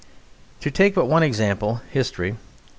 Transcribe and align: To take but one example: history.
To 0.61 0.71
take 0.71 0.95
but 0.95 1.05
one 1.05 1.21
example: 1.21 1.81
history. 1.91 2.35